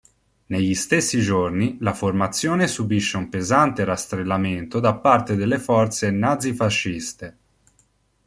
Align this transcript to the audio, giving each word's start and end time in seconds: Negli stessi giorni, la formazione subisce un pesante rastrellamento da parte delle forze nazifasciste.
Negli 0.47 0.73
stessi 0.73 1.21
giorni, 1.21 1.77
la 1.81 1.93
formazione 1.93 2.65
subisce 2.65 3.17
un 3.17 3.29
pesante 3.29 3.83
rastrellamento 3.83 4.79
da 4.79 4.95
parte 4.95 5.35
delle 5.35 5.59
forze 5.59 6.09
nazifasciste. 6.09 7.37